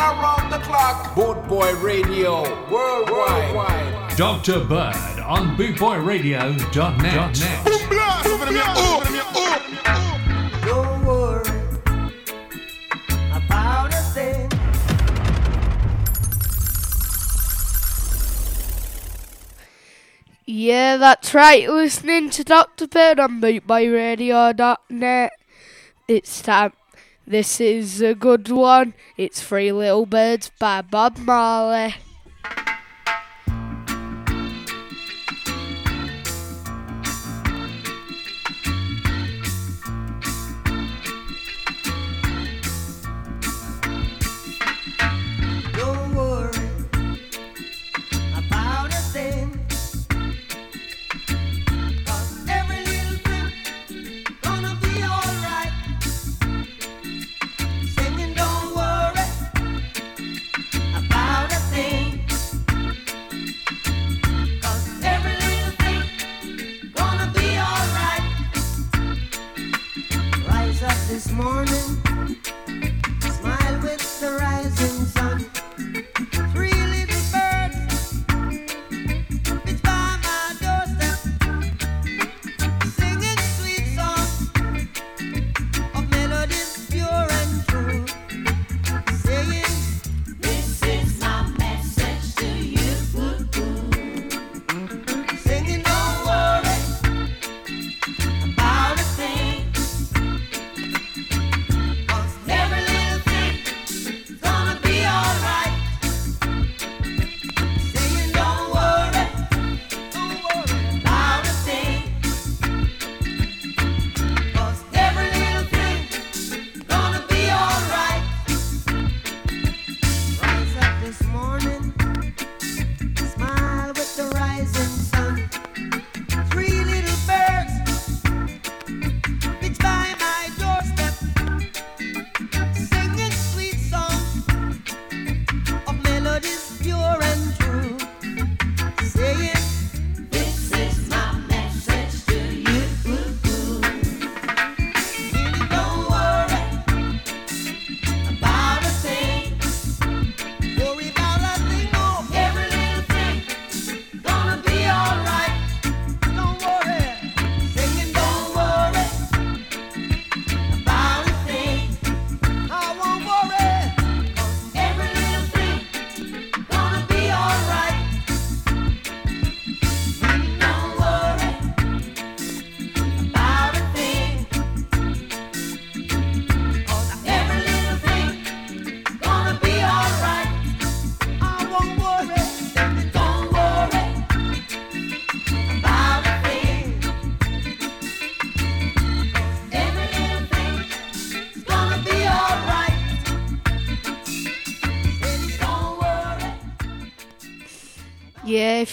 [0.00, 1.14] around the clock.
[1.14, 4.16] Boot Boy Radio, worldwide.
[4.16, 4.64] Dr.
[4.64, 7.34] Bird on bootboyradio.net.
[10.64, 11.48] Don't worry
[13.32, 14.50] about a thing.
[20.46, 21.68] Yeah, that's right.
[21.68, 22.88] Listening to Dr.
[22.88, 25.32] Bird on bootboyradio.net.
[26.08, 26.72] It's time
[27.26, 28.94] this is a good one.
[29.16, 31.94] It's Three Little Birds by Bob Marley.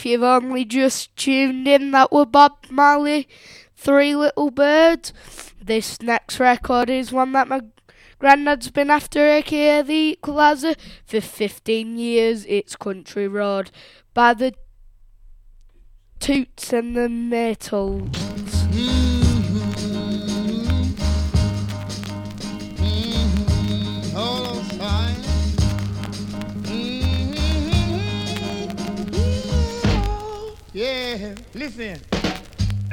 [0.07, 3.27] you've only just tuned in, that were Bob Marley,
[3.75, 5.13] Three Little Birds.
[5.61, 7.61] This next record is one that my
[8.17, 10.75] granddad's been after, aka the Equalizer,
[11.05, 12.45] for 15 years.
[12.47, 13.69] It's Country Road
[14.13, 14.53] by the
[16.19, 18.56] Toots and the Maytals.
[31.67, 31.99] Listen.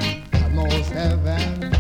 [0.01, 1.74] I lost heaven.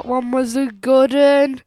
[0.00, 1.60] That one was a good one.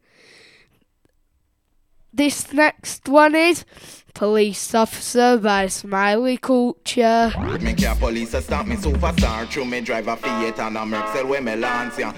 [2.12, 3.64] This next one is
[4.12, 7.32] Police Officer by Smiley Culture.
[7.60, 10.98] Me care police stop me superstar me drive a Fiat and a me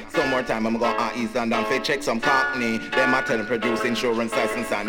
[0.09, 3.45] Some more time I'm go on East and fi check some cockney Them a tell
[3.45, 4.89] produce insurance license and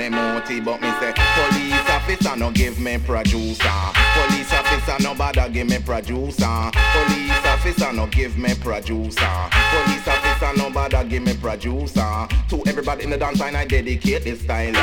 [0.64, 3.70] But me say police officer no give me producer.
[4.16, 6.72] Police officer no bother give me producer.
[6.94, 9.50] Police officer no give me producer.
[9.50, 12.28] Police officer no bother give me producer.
[12.50, 14.74] To everybody in the dance line I dedicate this style.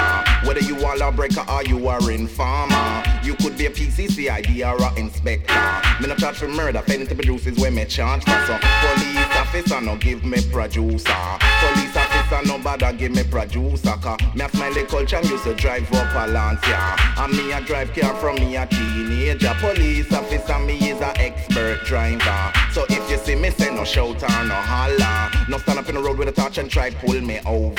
[0.47, 5.00] Whether you are lawbreaker or you are informer You could be a PCCID or a
[5.00, 6.03] inspector.
[6.03, 8.38] Me no charge for murder, failing to produce is where me charge for.
[8.47, 11.38] So police officer no give me producer.
[11.61, 12.13] Police officer
[12.47, 16.29] no bother give me producer Cause me a smiley culture and used to drive up
[16.29, 16.97] a Lancia.
[17.19, 19.55] And me a drive car from me a teenager.
[19.61, 22.53] Police officer me is a expert driver.
[22.73, 25.94] So if you see me say no shout or no holler No stand up in
[25.94, 27.75] the road with a torch and try pull me over.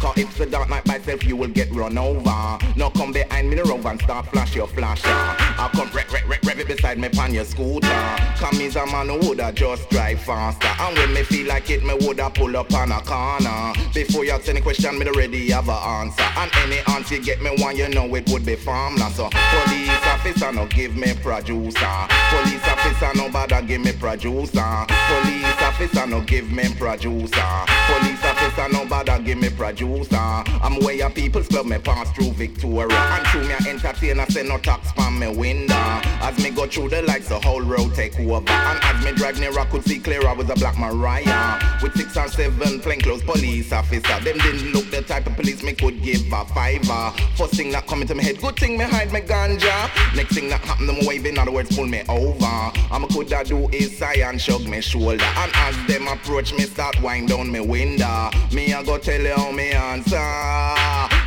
[0.00, 2.58] Cause if the dark night by itself you will get run over.
[2.76, 5.08] No come behind me the road and start flash your flasher.
[5.08, 7.88] I come rev, rev, rev, rev it beside me pan your scooter.
[8.36, 10.68] Come is a man who woulda just drive faster.
[10.80, 14.32] And when me feel like it me woulda pull up on a corner Before you
[14.32, 16.22] ask any question me already have a answer.
[16.22, 20.06] And any answer you get me one you know it would be farmland So police
[20.06, 21.94] officer no give me producer.
[22.30, 24.86] Police officer no bother give me producer.
[24.88, 27.50] Police officer no give me producer.
[27.86, 30.16] Police officer no bother give me producer.
[30.16, 32.96] I'm where your people's club me pass through Victoria.
[32.96, 35.74] And through me I entertain I say no tax from me window.
[35.74, 38.50] As me go through the lights the whole road take over.
[38.50, 41.60] And as me drive near I could see clear I was a black Mariah.
[41.82, 44.20] With six or seven plainclothes police officer.
[44.24, 47.12] Them didn't look the type of police me could give a fiver.
[47.36, 49.90] First thing that come into my head good thing me hide my ganja.
[50.14, 52.72] Next thing that happen them wave in other words pull me over.
[52.90, 55.24] I'm a coulda do is sigh and shrug me shoulder.
[55.24, 58.30] And as them approach me start wind down me window.
[58.52, 60.16] Me I go tell you how me answer.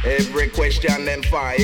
[0.06, 1.58] Every question them fire.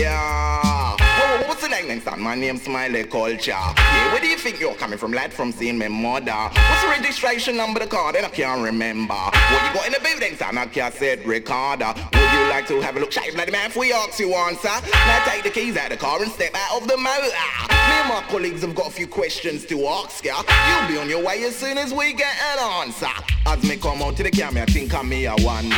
[1.14, 1.88] Whoa, what's the name?
[1.88, 2.22] Next time?
[2.22, 3.52] My name's Smiley Culture.
[3.52, 5.12] Yeah, where do you think you're coming from?
[5.12, 6.32] Lad from seeing my mother?
[6.32, 8.12] What's the registration number the car?
[8.12, 9.14] Then I can't remember.
[9.14, 10.58] What you got in the building son?
[10.58, 13.12] I say it recorder Would you like to have a look?
[13.12, 14.68] Shy bloody man if we ask you answer.
[14.68, 17.28] Now take the keys out of the car and step out of the motor.
[17.70, 20.42] Me and my colleagues have got a few questions to ask ya.
[20.68, 23.08] You'll be on your way as soon as we get an answer.
[23.46, 25.76] As me come out to the camera, I think I me I wonder.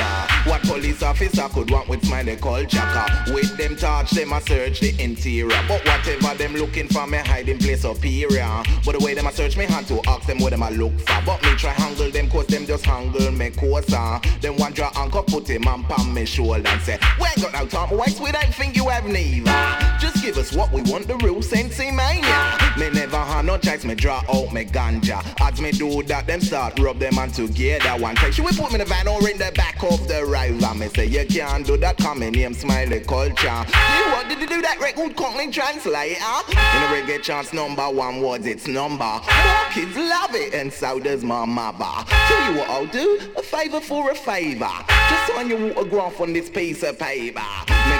[0.49, 3.05] What police officer could want with Smiley Culture?
[3.33, 5.59] With them touch, them a search the interior.
[5.67, 8.63] But whatever them looking for, me hiding place superior.
[8.85, 10.97] But the way them a search me hand to ask them what them a look
[10.99, 11.21] for.
[11.25, 14.19] But me try handle them cause them just handle me closer.
[14.41, 17.67] Them one draw anchor put him on me shoulder and say We ain't got no
[17.67, 21.07] time to waste, we don't think you have neither Just give us what we want,
[21.07, 25.19] the real sensei mania Me never had no choice, me draw out me ganja.
[25.41, 27.89] As me do that, them start rub them on together.
[27.99, 30.23] One take, she we put me in the van or in the back of the
[30.23, 30.75] river?
[30.75, 33.65] Me say you can't do that, come in name smiley culture.
[33.95, 34.79] You what did you do that?
[34.79, 36.13] Record company translator?
[36.49, 39.03] In a reggae chance number one words its number.
[39.03, 42.05] More kids love it and so does my mother.
[42.05, 44.69] Tell you what I'll do, a favour for a favour
[45.09, 47.41] Just sign your autograph on this piece of paper.
[47.89, 47.97] Me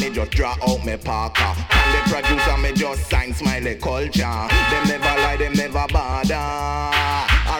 [0.00, 0.96] me just draw out me
[1.70, 4.48] And the producer me just sign smiley culture
[4.86, 6.34] never lie, never bother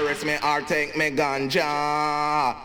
[0.04, 2.56] Arrest me or take me ganja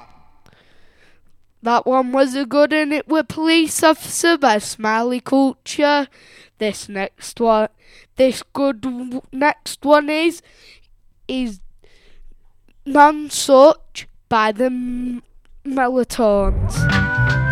[1.63, 2.91] That one was a good one.
[2.93, 6.07] It were Police Officer by Smiley Culture.
[6.59, 7.69] This next one,
[8.17, 10.41] this good w- next one is
[11.27, 11.59] is
[12.85, 15.23] Non Such by the M-
[15.65, 17.44] Melatones.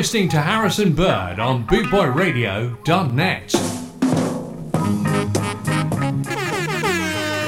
[0.00, 3.52] Listening to Harrison Bird on bootboyradio.net.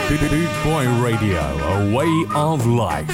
[0.06, 3.08] Boot Boy Radio, a way of life.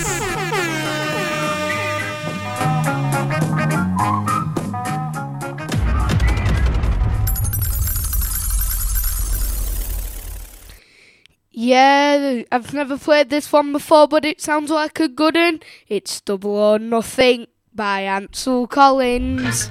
[11.52, 15.60] Yeah, I've never played this one before, but it sounds like a good one.
[15.86, 17.46] It's Double or Nothing
[17.78, 19.70] by Ansel Collins.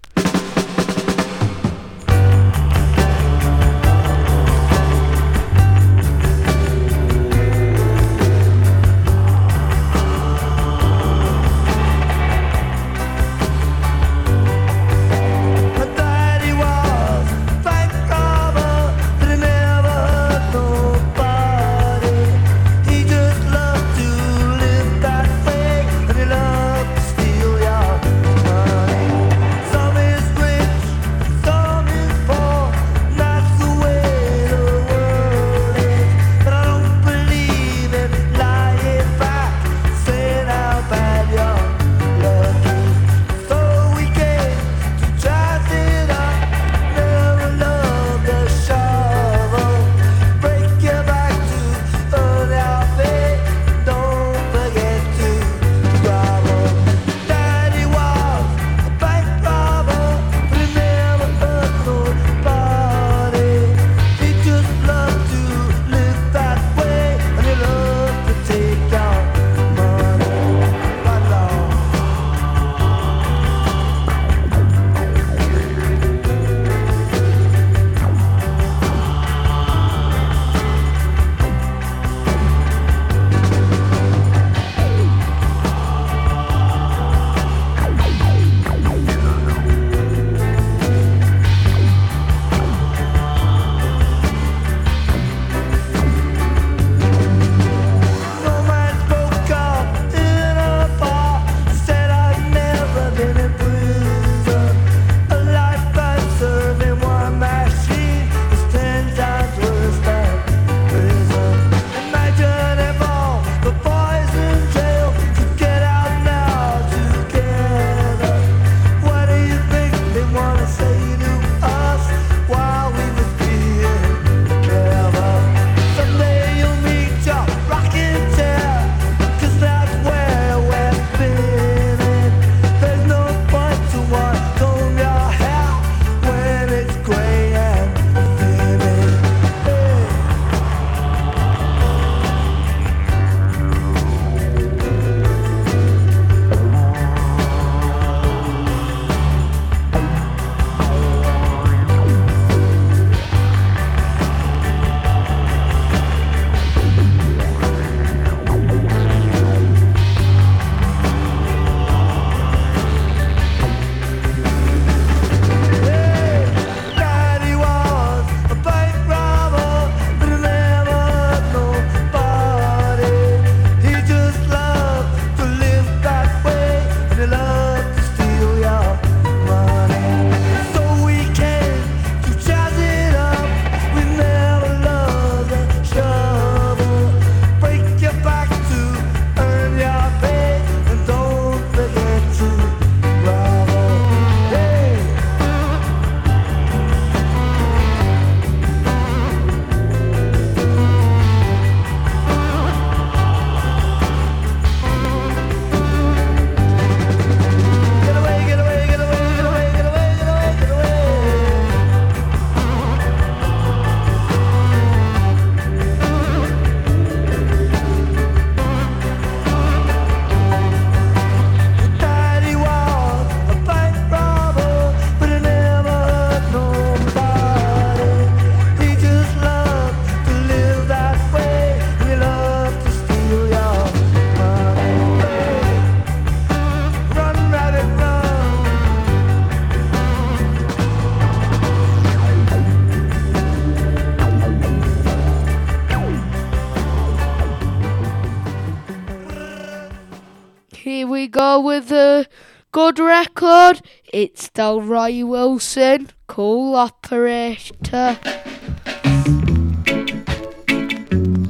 [251.61, 252.25] With a
[252.71, 253.81] good record.
[254.13, 258.17] It's Delroy Wilson, Cool Operator.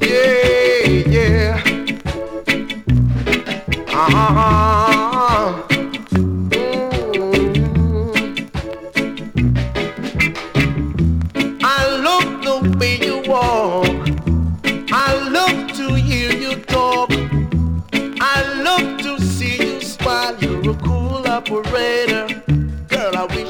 [0.00, 1.62] Yeah, yeah.
[3.88, 4.89] Uh-huh.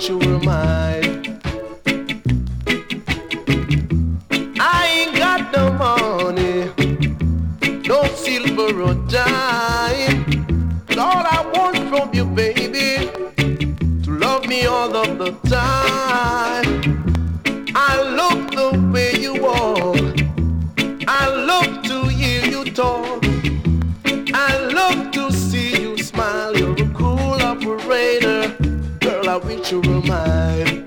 [0.09, 1.39] You were mine.
[4.59, 6.73] I ain't got no money,
[7.87, 10.25] no silver or dime.
[10.87, 13.11] But all I want from you, baby,
[14.05, 16.67] to love me all of the time.
[17.77, 20.17] I love the way you walk.
[21.07, 23.23] I love to hear you talk.
[24.33, 26.57] I love to see you smile.
[26.57, 28.40] You're a cool operator.
[29.31, 30.80] I wish you were mine.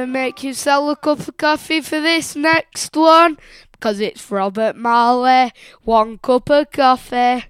[0.00, 3.36] Better make yourself a cup of coffee for this next one
[3.70, 5.52] because it's Robert Marley.
[5.82, 7.44] One cup of coffee.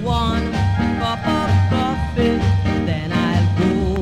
[0.00, 0.52] one
[1.00, 2.38] cup of coffee,
[2.86, 3.96] then I'll go.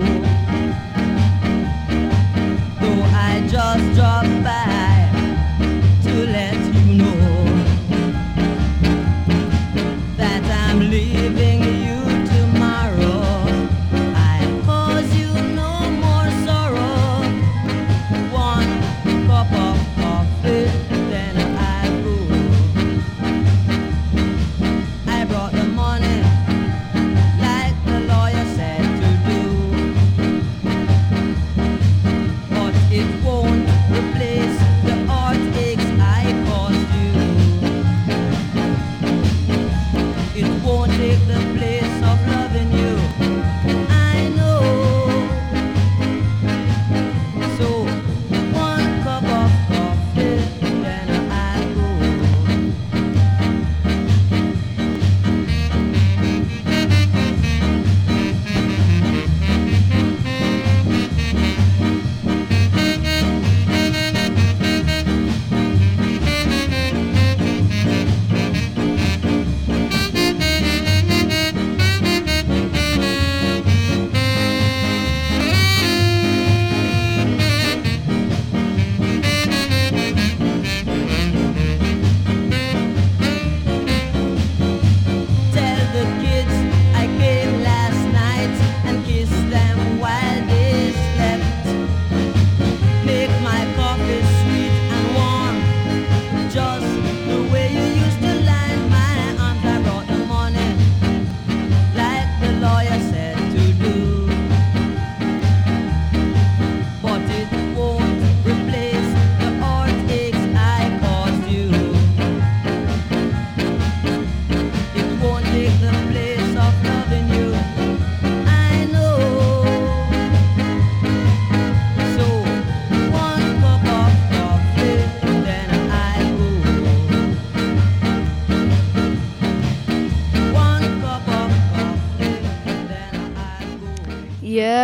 [2.80, 4.81] Though I just drop by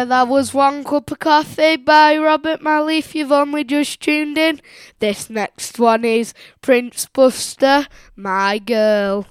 [0.05, 4.61] That was One Cup of Coffee by Robert Marley if you've only just tuned in.
[5.01, 9.27] This next one is Prince Buster, My Girl.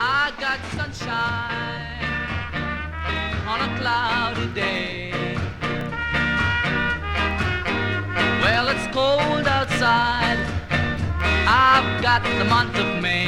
[0.00, 2.04] I got sunshine
[3.46, 5.12] on a cloudy day.
[8.42, 10.38] Well, it's cold outside.
[11.48, 13.27] I've got the month of May.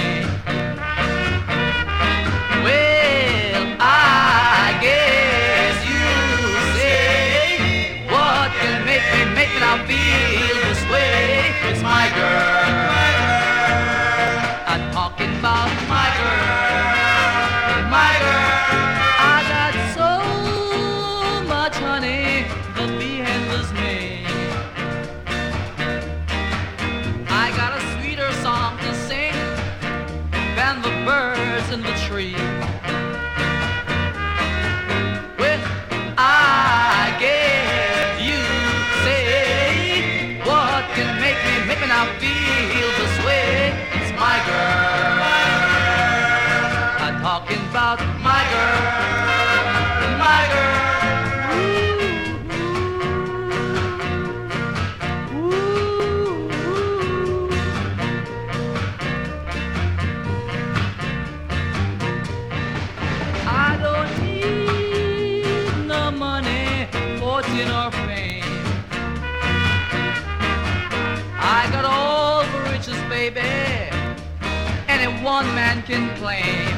[75.30, 76.74] one man can claim.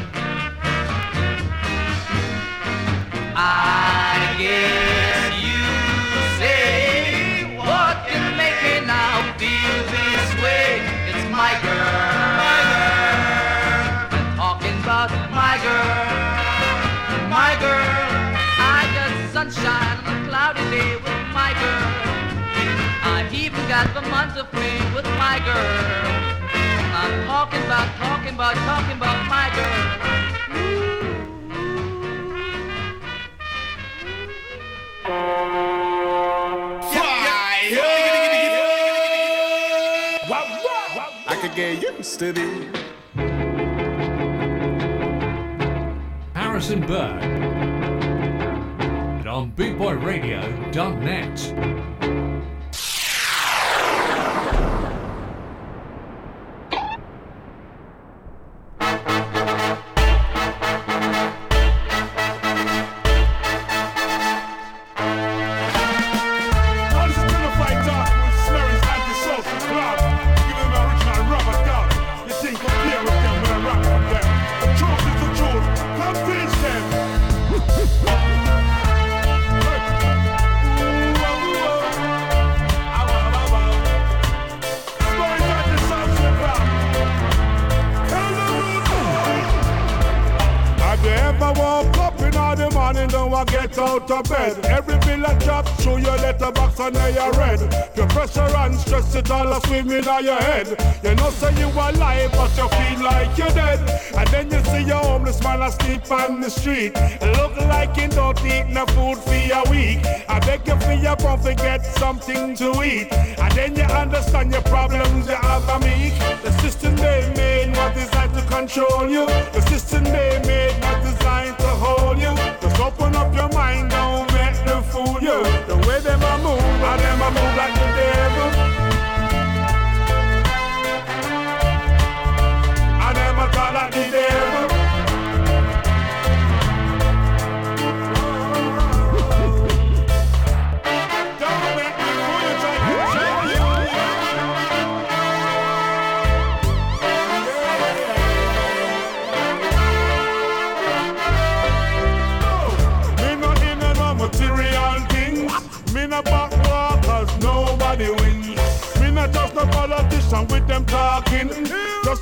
[3.34, 5.62] I guess you
[6.38, 10.68] say what can make me now feel this way?
[11.08, 11.96] It's my girl.
[12.44, 13.20] My girl.
[14.16, 15.10] I'm talking about
[15.40, 15.96] my girl.
[17.36, 17.88] My girl.
[18.76, 21.90] I got sunshine on a cloudy day with my girl.
[23.12, 26.41] I've even got the month of May with my girl.
[27.02, 29.98] I'm talking about, talking about, talking about my girl.
[41.26, 42.68] I could get used to this.
[46.34, 47.22] Harrison Burke
[49.22, 51.91] and on BootboyRadio.net.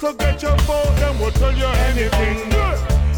[0.01, 2.49] So get your vote, them will tell you anything.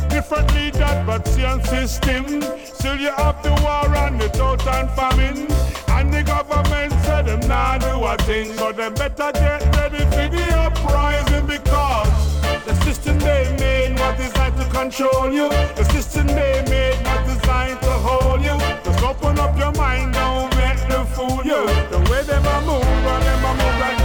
[0.09, 2.43] Differently that but same system.
[2.65, 5.47] Still you have the war and the drought and famine.
[5.95, 8.53] And the government said them nah do a thing.
[8.55, 12.11] So they better get ready for the uprising because
[12.67, 15.51] the system they made was designed to control you.
[15.79, 18.59] The system they made was designed to hold you.
[18.83, 21.63] Just open up your mind, don't let them fool you.
[21.95, 24.02] The way them a move, run them a move like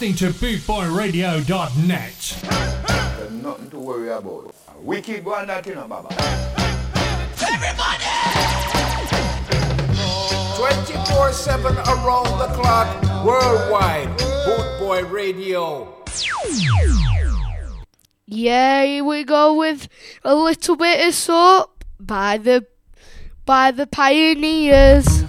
[0.00, 2.38] listening to bootboyradio.net.
[3.18, 4.54] There's Nothing to worry about.
[4.82, 6.08] We keep going that in, Baba.
[7.36, 8.04] Everybody!
[10.56, 14.08] 24 7 around the clock, worldwide.
[14.46, 16.02] Bootboy Radio.
[18.24, 19.86] Yeah, we go with
[20.24, 22.66] a little bit of soap by the
[23.44, 25.19] by the pioneers.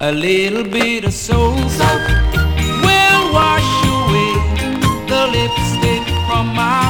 [0.00, 2.06] A little bit of soul soap
[2.84, 4.32] will wash away
[5.08, 6.87] the lipstick from my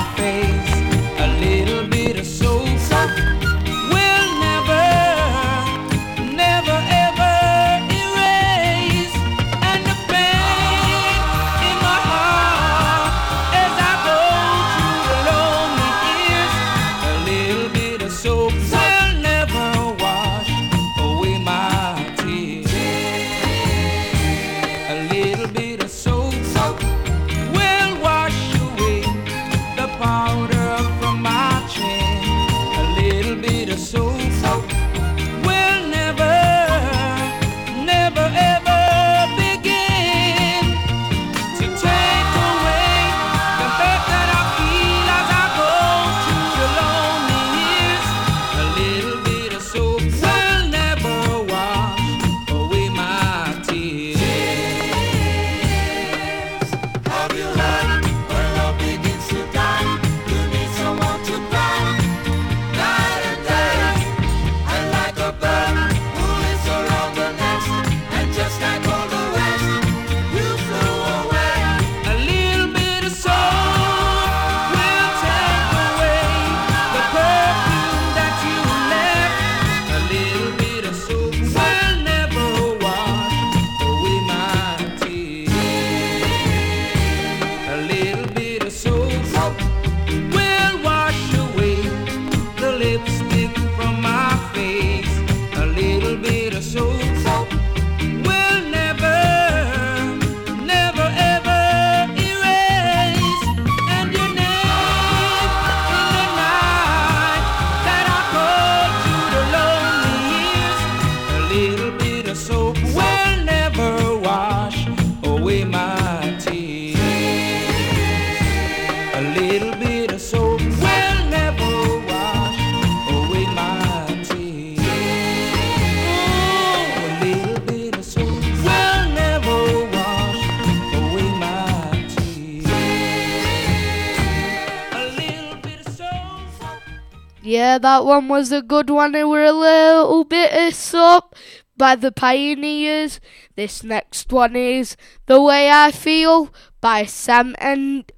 [137.78, 141.34] that one was a good one, we're a little bit of up
[141.76, 143.20] by the Pioneers.
[143.54, 148.10] This next one is The Way I Feel by Sam and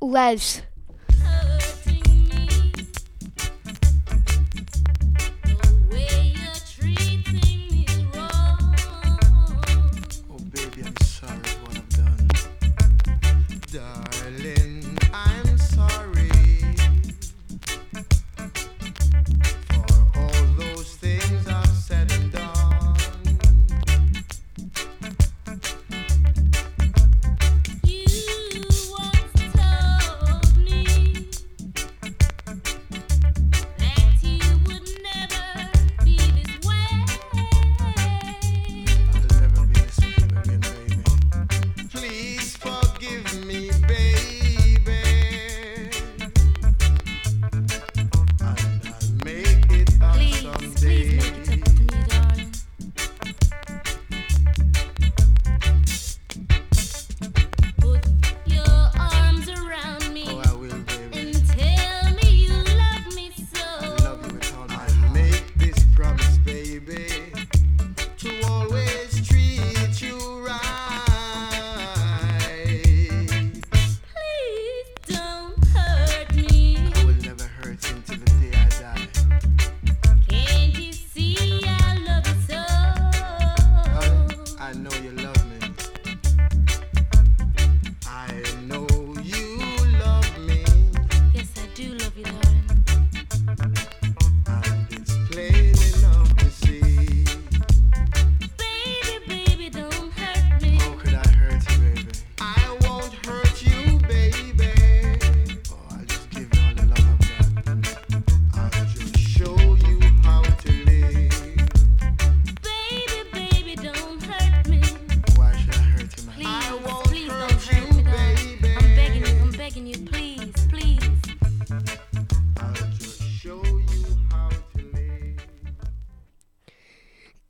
[0.00, 0.62] Les.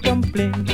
[0.00, 0.69] complain.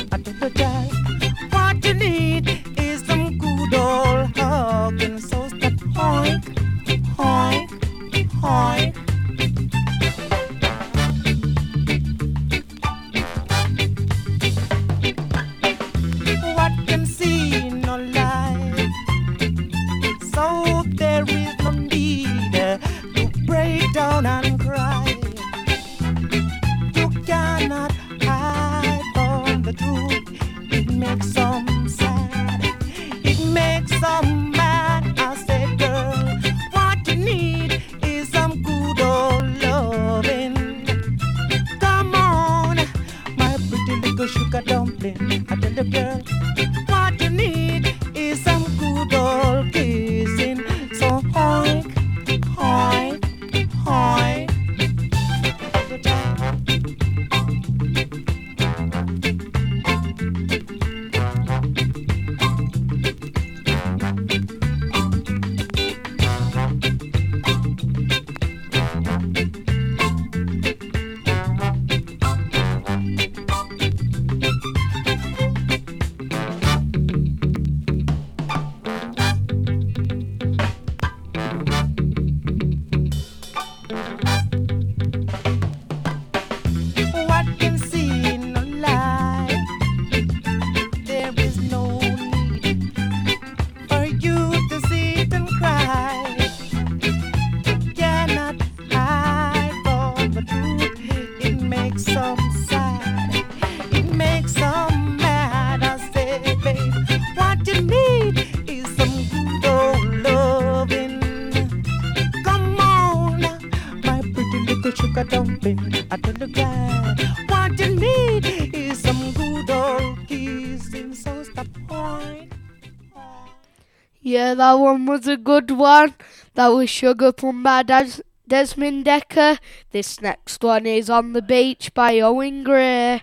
[124.57, 126.15] that one was a good one.
[126.55, 129.59] That was Sugar Plum by Des- Desmond Dekker.
[129.91, 133.21] This next one is On the Beach by Owen Gray.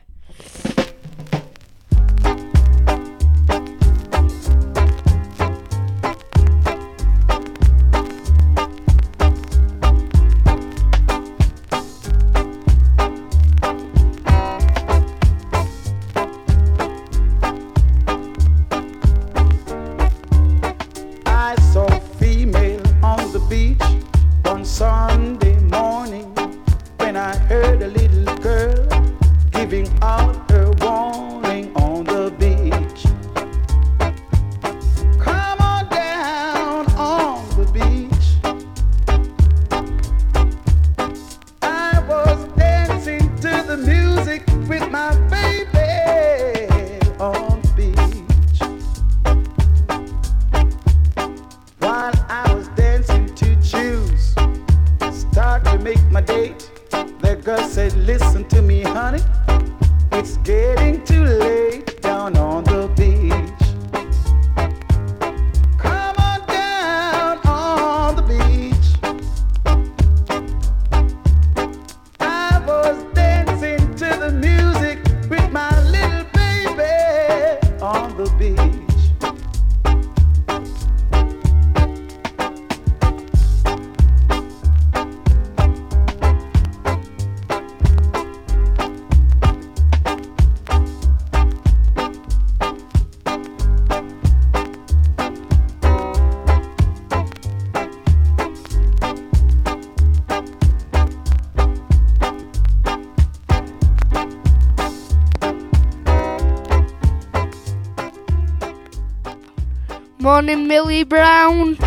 [110.45, 111.79] Brown and Millie Brown.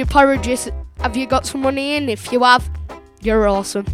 [0.00, 2.08] Apologies, have you got some money in?
[2.08, 2.70] If you have,
[3.20, 3.86] you're awesome.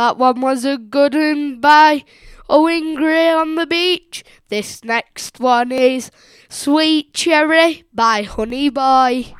[0.00, 2.02] That one was a good one by
[2.48, 4.24] Owen Gray on the beach.
[4.48, 6.10] This next one is
[6.48, 9.34] Sweet Cherry by Honey Boy.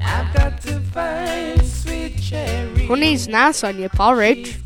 [0.00, 2.86] I've got to find sweet cherry.
[2.86, 4.58] Honey's nice on your porridge.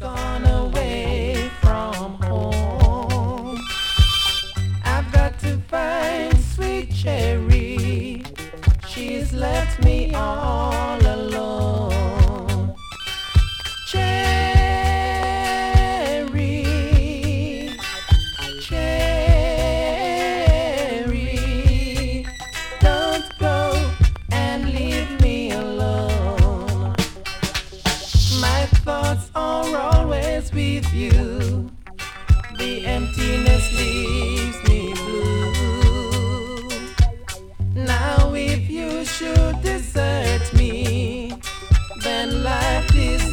[9.36, 11.05] Left me all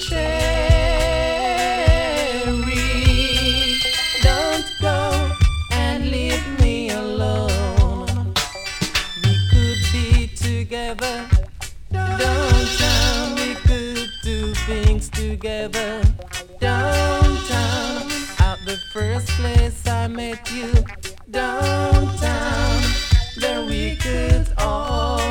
[0.00, 0.44] cherry,
[4.22, 5.32] don't go
[5.72, 8.32] and leave me alone.
[9.24, 11.28] We could be together
[11.90, 13.34] downtown.
[13.36, 16.02] We could do things together
[16.60, 18.02] downtown.
[18.38, 20.72] At the first place I met you
[21.34, 22.80] downtown,
[23.36, 25.23] there we could always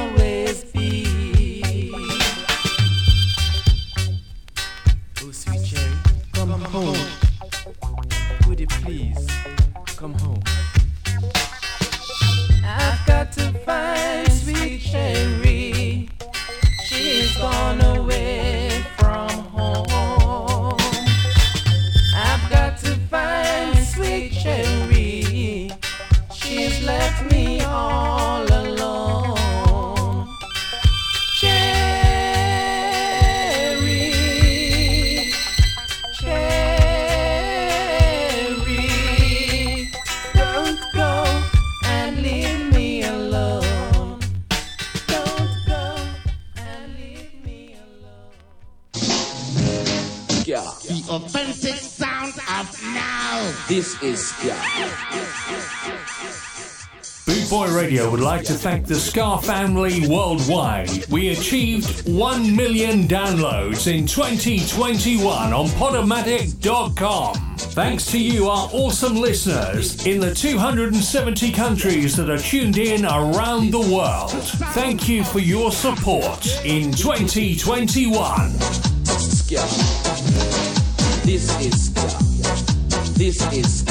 [58.86, 61.06] the Ska family worldwide.
[61.08, 67.36] We achieved 1 million downloads in 2021 on Podomatic.com.
[67.58, 73.72] Thanks to you, our awesome listeners in the 270 countries that are tuned in around
[73.72, 74.32] the world.
[74.74, 78.50] Thank you for your support in 2021.
[78.50, 79.56] Ska.
[81.26, 82.34] This is Ska.
[83.18, 83.83] This is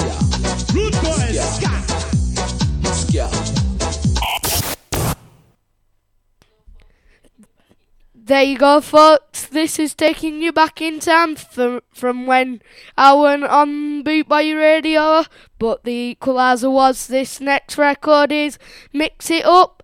[8.32, 9.44] There you go, folks.
[9.44, 12.62] This is taking you back in time from, from when
[12.96, 15.24] I went on Boot Boy Radio,
[15.58, 18.58] but the equalizer was this next record is
[18.90, 19.82] Mix It Up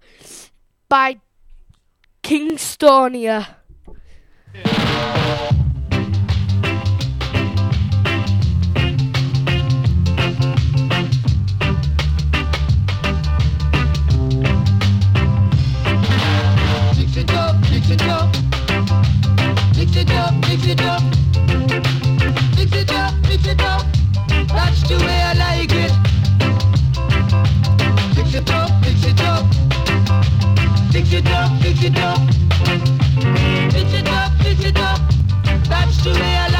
[0.88, 1.20] by
[2.22, 3.57] Kingstonia.
[4.55, 5.67] Mix
[20.70, 21.02] it up.
[22.56, 23.86] Mix it up, mix it up.
[24.48, 25.92] That's the way I like it.
[28.16, 29.46] Mix it up, mix it up.
[30.92, 32.20] Mix it up, mix it up.
[33.72, 35.00] Mix it up, mix it up.
[35.68, 36.57] That's the way I like it.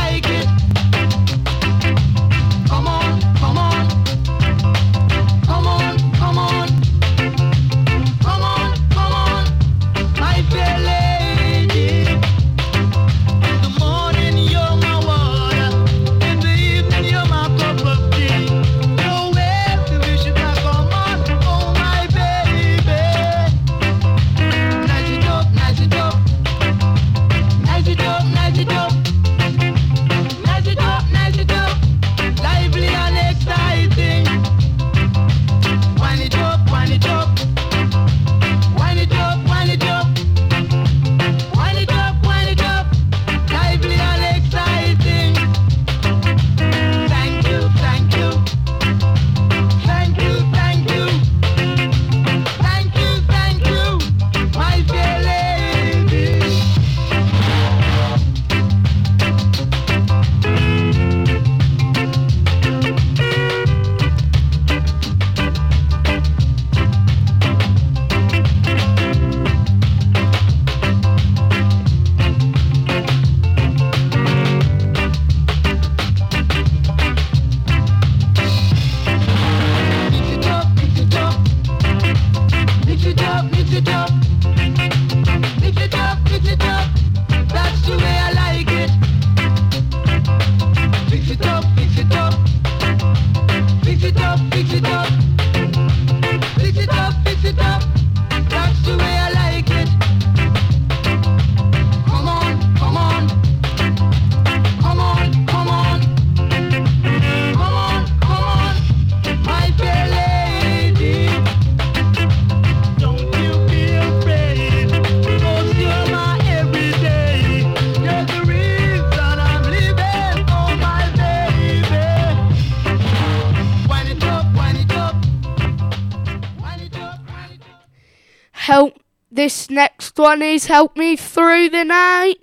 [130.19, 132.39] One is "Help Me Through the Night"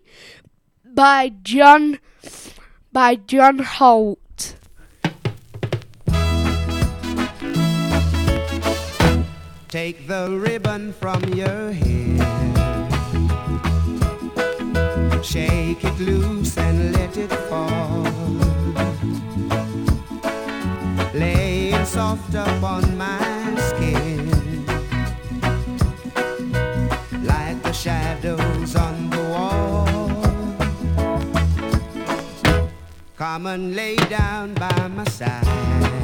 [0.86, 2.00] by John
[2.92, 4.56] by John Holt.
[9.68, 12.24] Take the ribbon from your hair.
[15.22, 18.04] Shake it loose and let it fall.
[21.14, 23.35] Lay it soft upon my
[27.86, 29.86] shadows on the wall.
[33.16, 35.95] Come and lay down by my side.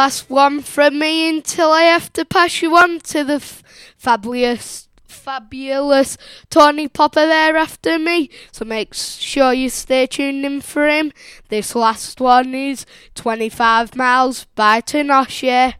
[0.00, 3.62] Last one from me until I have to pass you on to the f-
[3.98, 6.16] fabulous, fabulous
[6.48, 8.30] Tony Popper there after me.
[8.50, 11.12] So make sure you stay tuned in for him.
[11.50, 15.74] This last one is 25 Miles by Tinashe.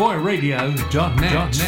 [0.00, 1.60] boyradio.net.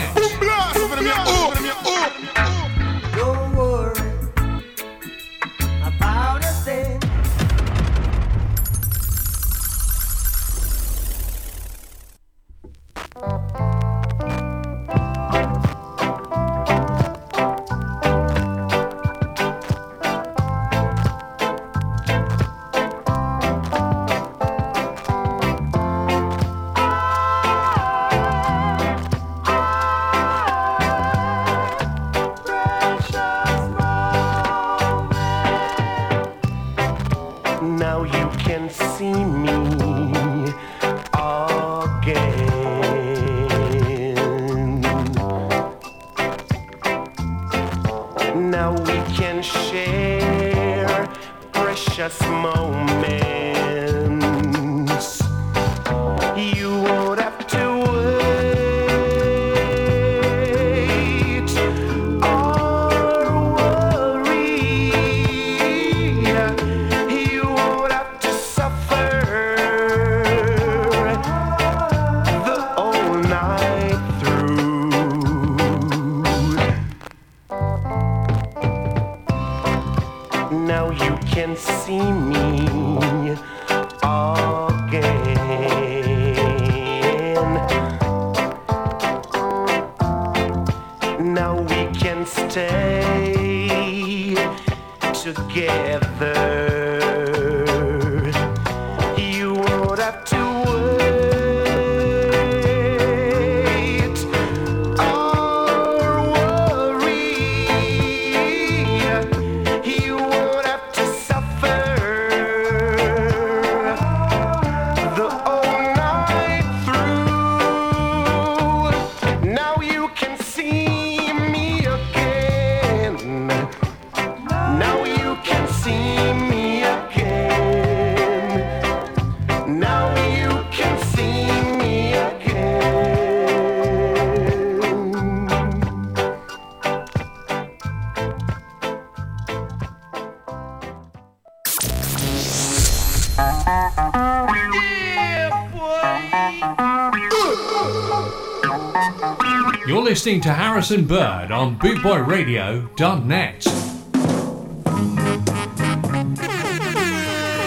[150.43, 153.65] to Harrison Bird on BootboyRadio.net.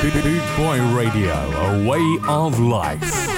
[0.02, 3.35] Boot Boy Radio, a way of life.